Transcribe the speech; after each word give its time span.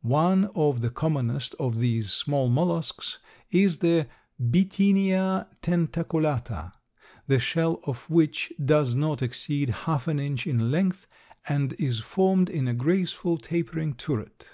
One 0.00 0.46
of 0.54 0.80
the 0.80 0.88
commonest 0.88 1.54
of 1.60 1.76
these 1.78 2.10
small 2.10 2.48
mollusks 2.48 3.18
is 3.50 3.80
the 3.80 4.08
Bythinia 4.42 5.46
tentaculata, 5.60 6.72
the 7.26 7.38
shell 7.38 7.80
of 7.86 8.08
which 8.08 8.50
does 8.64 8.94
not 8.94 9.20
exceed 9.20 9.68
half 9.84 10.08
an 10.08 10.18
inch 10.18 10.46
in 10.46 10.70
length, 10.70 11.06
and 11.46 11.74
is 11.74 11.98
formed 12.00 12.48
in 12.48 12.66
a 12.66 12.72
graceful, 12.72 13.36
tapering 13.36 13.92
turret. 13.94 14.48